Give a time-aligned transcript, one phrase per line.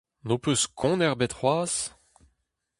[0.25, 1.79] N'ho peus kont ebet c'hoazh?